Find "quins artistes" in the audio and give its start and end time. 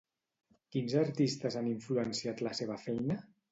0.75-1.59